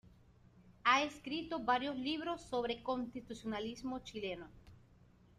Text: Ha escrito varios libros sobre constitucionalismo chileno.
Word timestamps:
Ha 0.83 1.03
escrito 1.03 1.59
varios 1.63 1.95
libros 1.95 2.41
sobre 2.41 2.81
constitucionalismo 2.81 3.99
chileno. 4.03 4.47